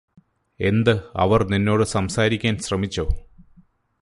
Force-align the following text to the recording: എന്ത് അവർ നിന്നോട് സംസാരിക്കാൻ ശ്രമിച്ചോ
എന്ത് 0.59 0.91
അവർ 1.15 1.43
നിന്നോട് 1.43 1.83
സംസാരിക്കാൻ 1.83 2.57
ശ്രമിച്ചോ 2.57 3.05